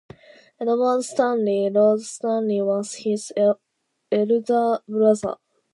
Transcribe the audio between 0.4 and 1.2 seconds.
Edward